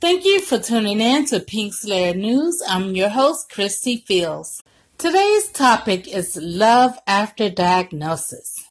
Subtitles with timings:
[0.00, 2.62] Thank you for tuning in to Pink Slayer News.
[2.66, 4.62] I'm your host, Christy Fields.
[4.96, 8.70] Today's topic is love after diagnosis.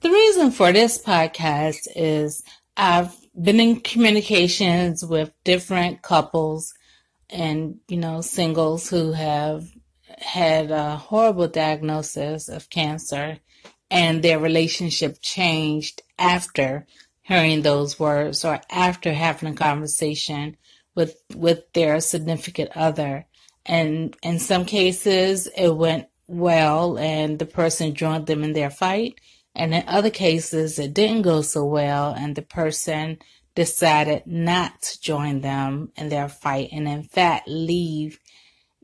[0.00, 2.42] The reason for this podcast is
[2.74, 6.72] I've been in communications with different couples
[7.28, 9.64] and, you know, singles who have
[10.16, 13.40] had a horrible diagnosis of cancer
[13.90, 16.86] and their relationship changed after
[17.20, 20.56] hearing those words or after having a conversation
[20.94, 23.26] with with their significant other.
[23.66, 29.20] And in some cases it went well and the person joined them in their fight
[29.54, 33.18] and in other cases, it didn't go so well, and the person
[33.54, 38.20] decided not to join them in their fight and, in fact, leave,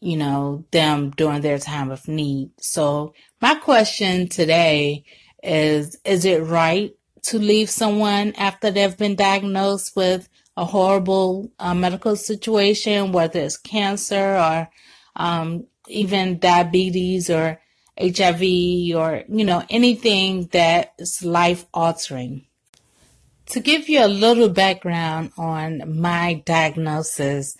[0.00, 2.50] you know, them during their time of need.
[2.60, 5.04] So, my question today
[5.42, 11.74] is Is it right to leave someone after they've been diagnosed with a horrible uh,
[11.74, 14.68] medical situation, whether it's cancer or
[15.16, 17.60] um, even diabetes or
[17.98, 18.42] HIV
[18.96, 22.46] or, you know, anything that is life altering.
[23.46, 27.56] To give you a little background on my diagnosis,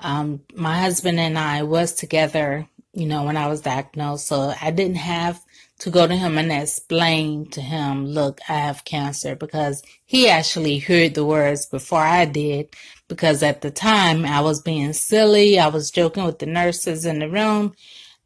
[0.00, 4.26] um, my husband and I was together, you know, when I was diagnosed.
[4.26, 5.40] So I didn't have
[5.80, 10.78] to go to him and explain to him, look, I have cancer because he actually
[10.78, 12.74] heard the words before I did.
[13.06, 15.58] Because at the time I was being silly.
[15.58, 17.74] I was joking with the nurses in the room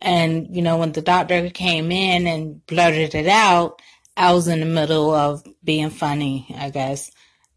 [0.01, 3.81] and, you know, when the doctor came in and blurted it out,
[4.17, 7.11] I was in the middle of being funny, I guess.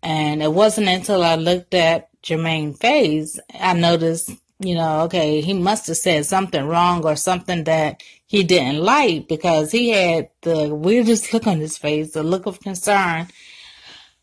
[0.04, 5.54] And it wasn't until I looked at Jermaine face, I noticed, you know, okay, he
[5.54, 10.74] must have said something wrong or something that he didn't like because he had the
[10.74, 13.28] weirdest look on his face, the look of concern.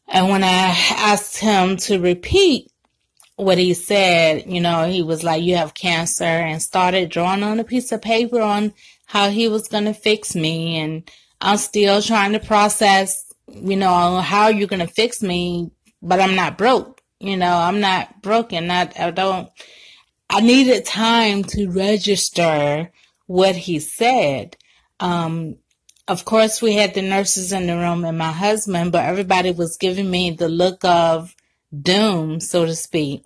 [0.07, 2.71] And when I asked him to repeat
[3.39, 7.61] what he said, you know, he was like, you have cancer and started drawing on
[7.61, 8.75] a piece of paper on
[9.07, 10.77] how he was going to fix me.
[10.79, 11.09] And
[11.41, 15.71] I'm still trying to process, you know, how you're going to fix me,
[16.03, 17.01] but I'm not broke.
[17.21, 18.73] You know, I'm not broken.
[18.73, 19.49] I, I don't,
[20.29, 22.91] I needed time to register
[23.27, 24.57] what he said.
[24.99, 25.59] Um,
[26.09, 29.77] of course, we had the nurses in the room and my husband, but everybody was
[29.77, 31.37] giving me the look of,
[31.77, 33.25] doom, so to speak.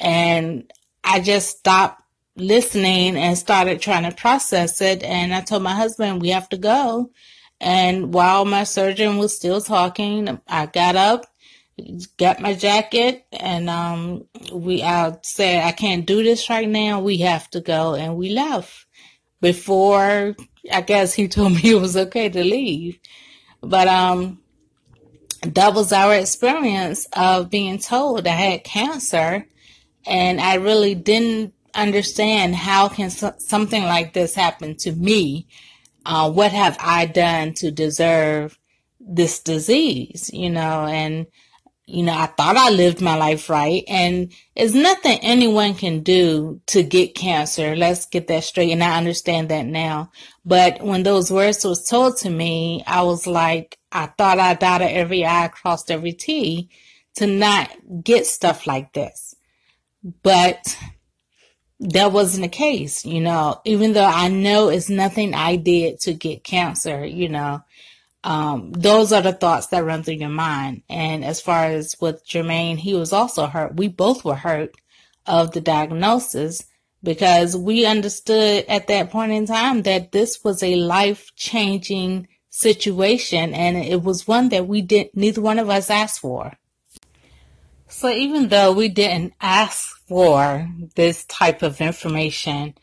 [0.00, 0.70] And
[1.04, 2.02] I just stopped
[2.36, 5.02] listening and started trying to process it.
[5.02, 7.10] And I told my husband, we have to go.
[7.60, 11.26] And while my surgeon was still talking, I got up,
[12.16, 17.00] got my jacket, and um, we I said, I can't do this right now.
[17.00, 17.94] We have to go.
[17.94, 18.86] And we left
[19.40, 20.34] before
[20.70, 22.98] I guess he told me it was okay to leave.
[23.60, 24.41] But um,
[25.42, 29.46] that was our experience of being told I had cancer
[30.06, 35.46] and I really didn't understand how can so- something like this happen to me.
[36.04, 38.58] Uh, what have I done to deserve
[39.00, 40.30] this disease?
[40.32, 41.26] You know, and
[41.86, 46.60] you know, I thought I lived my life right and it's nothing anyone can do
[46.66, 47.74] to get cancer.
[47.74, 48.70] Let's get that straight.
[48.70, 50.10] And I understand that now.
[50.44, 54.90] But when those words was told to me, I was like, I thought I dotted
[54.90, 56.70] every I, crossed every T
[57.16, 57.70] to not
[58.02, 59.36] get stuff like this.
[60.22, 60.76] But
[61.78, 66.12] that wasn't the case, you know, even though I know it's nothing I did to
[66.12, 67.62] get cancer, you know,
[68.24, 70.82] um, those are the thoughts that run through your mind.
[70.88, 73.76] And as far as with Jermaine, he was also hurt.
[73.76, 74.74] We both were hurt
[75.26, 76.64] of the diagnosis
[77.02, 83.54] because we understood at that point in time that this was a life changing situation
[83.54, 86.52] and it was one that we didn't, neither one of us asked for.
[87.88, 92.74] So even though we didn't ask for this type of information,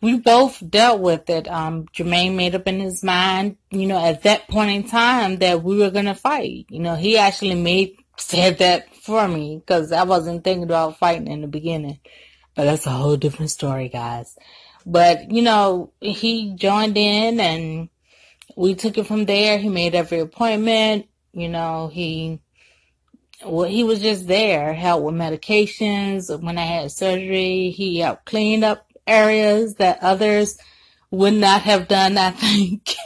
[0.00, 1.48] we both dealt with it.
[1.48, 5.62] Um, Jermaine made up in his mind, you know, at that point in time that
[5.62, 6.66] we were to fight.
[6.68, 11.26] You know, he actually made, said that for me because I wasn't thinking about fighting
[11.26, 11.98] in the beginning.
[12.54, 14.38] But that's a whole different story, guys.
[14.86, 17.88] But, you know, he joined in and
[18.56, 19.58] we took it from there.
[19.58, 21.06] He made every appointment.
[21.32, 22.40] You know, he,
[23.44, 26.28] well, he was just there, helped with medications.
[26.40, 30.58] When I had surgery, he helped clean up areas that others
[31.10, 32.96] would not have done, I think.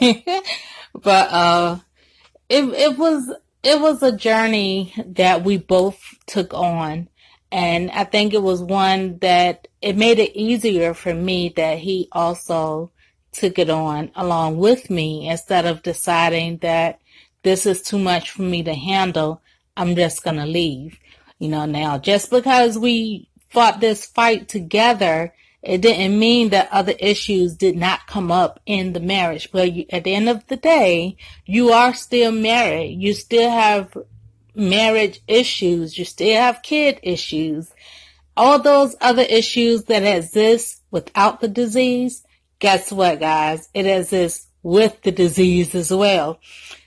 [0.93, 1.79] but, uh,
[2.49, 3.31] it, it was,
[3.63, 7.09] it was a journey that we both took on.
[7.51, 12.09] And I think it was one that it made it easier for me that he
[12.11, 12.91] also
[13.37, 16.99] took it on along with me instead of deciding that
[17.43, 19.41] this is too much for me to handle.
[19.77, 20.97] I'm just going to leave.
[21.39, 25.33] You know, now just because we fought this fight together
[25.65, 29.85] it didn't mean that other issues did not come up in the marriage, but you,
[29.89, 33.01] at the end of the day, you are still married.
[33.01, 33.97] You still have
[34.53, 35.97] marriage issues.
[35.97, 37.73] You still have kid issues.
[38.37, 42.23] All those other issues that exist without the disease,
[42.59, 43.69] guess what, guys?
[43.73, 46.39] It exists with the disease as well.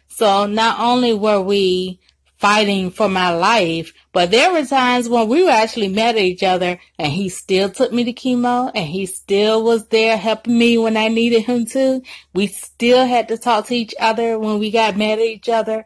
[0.09, 2.01] So not only were we
[2.39, 3.93] fighting for my life.
[4.13, 7.93] But there were times when we were actually met each other and he still took
[7.93, 12.03] me to chemo and he still was there helping me when I needed him to.
[12.33, 15.85] We still had to talk to each other when we got mad at each other.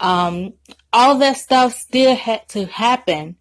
[0.00, 0.54] Um,
[0.92, 3.36] all that stuff still had to happen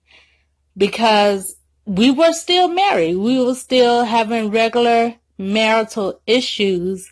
[0.78, 3.16] because we were still married.
[3.16, 7.12] We were still having regular marital issues.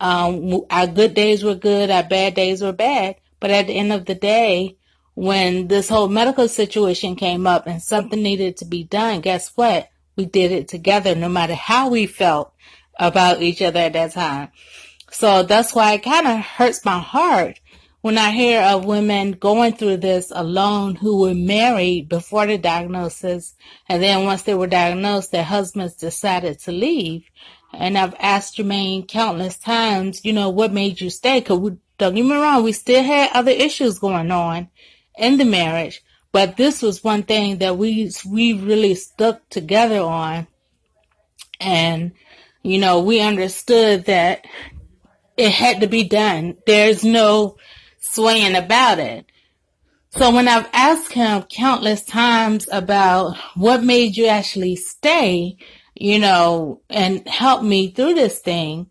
[0.00, 1.90] Um, our good days were good.
[1.90, 3.16] Our bad days were bad.
[3.40, 4.76] But at the end of the day,
[5.14, 9.88] when this whole medical situation came up and something needed to be done, guess what?
[10.16, 12.52] We did it together no matter how we felt
[12.98, 14.48] about each other at that time.
[15.10, 17.60] So that's why it kind of hurts my heart
[18.02, 23.54] when I hear of women going through this alone who were married before the diagnosis.
[23.88, 27.24] And then once they were diagnosed, their husbands decided to leave.
[27.72, 31.40] And I've asked Jermaine countless times, you know, what made you stay?
[31.40, 34.68] Cause we, don't get me wrong, we still had other issues going on
[35.16, 36.02] in the marriage,
[36.32, 40.46] but this was one thing that we we really stuck together on,
[41.60, 42.12] and
[42.62, 44.46] you know we understood that
[45.36, 46.56] it had to be done.
[46.66, 47.56] There's no
[48.02, 49.26] swaying about it.
[50.10, 55.56] So when I've asked him countless times about what made you actually stay,
[55.94, 58.90] you know, and help me through this thing,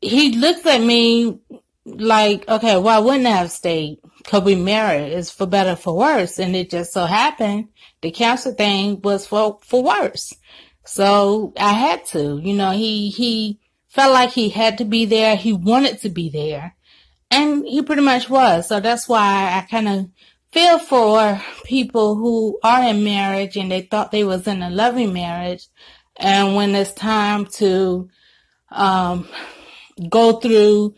[0.00, 1.38] he looks at me
[1.84, 3.98] like, okay, why wouldn't I have stayed?
[4.24, 5.12] Cause we married.
[5.12, 6.38] It's for better, for worse.
[6.38, 7.68] And it just so happened
[8.00, 10.34] the cancer thing was for, for worse.
[10.84, 13.58] So I had to, you know, he, he
[13.88, 15.36] felt like he had to be there.
[15.36, 16.75] He wanted to be there
[17.30, 18.68] and he pretty much was.
[18.68, 20.08] So that's why I kind of
[20.52, 25.12] feel for people who are in marriage and they thought they was in a loving
[25.12, 25.68] marriage.
[26.16, 28.08] And when it's time to,
[28.70, 29.28] um,
[30.08, 30.94] go through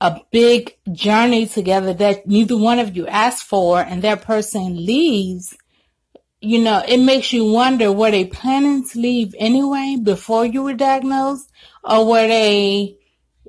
[0.00, 5.56] a big journey together that neither one of you asked for and that person leaves,
[6.40, 10.74] you know, it makes you wonder, were they planning to leave anyway before you were
[10.74, 11.50] diagnosed?
[11.82, 12.96] Or were they,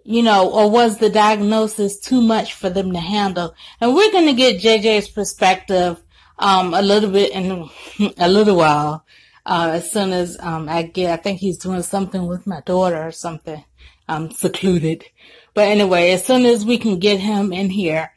[0.09, 3.53] you know, or was the diagnosis too much for them to handle?
[3.79, 6.01] And we're going to get JJ's perspective,
[6.39, 7.69] um, a little bit in
[8.17, 9.05] a little while.
[9.45, 12.99] Uh, as soon as, um, I get, I think he's doing something with my daughter
[12.99, 13.63] or something.
[14.07, 15.05] I'm secluded.
[15.53, 18.11] But anyway, as soon as we can get him in here,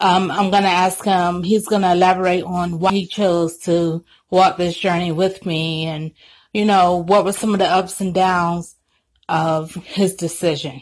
[0.00, 4.02] um, I'm going to ask him, he's going to elaborate on why he chose to
[4.30, 6.12] walk this journey with me and,
[6.54, 8.76] you know, what were some of the ups and downs
[9.28, 10.80] of his decision.